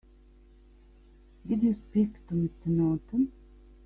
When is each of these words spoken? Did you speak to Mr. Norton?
Did 1.45 1.61
you 1.61 1.75
speak 1.75 2.27
to 2.27 2.33
Mr. 2.33 2.65
Norton? 2.65 3.31